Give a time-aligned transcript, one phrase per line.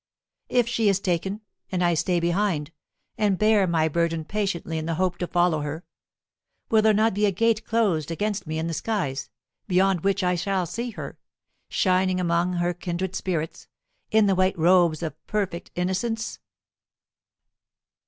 [0.49, 1.41] If she is taken,
[1.71, 2.71] and I stay behind,
[3.19, 5.85] and bear my burden patiently in the hope to follow her,
[6.71, 9.29] will there not be a gate closed against me in the skies,
[9.67, 11.19] beyond which I shall see her,
[11.69, 13.67] shining among her kindred spirits,
[14.09, 16.39] in the white robes of perfect innocence?